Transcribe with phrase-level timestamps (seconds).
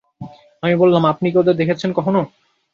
[0.63, 2.21] আমি বললাম, আপনি কি ওদের দেখেছেন কখনো?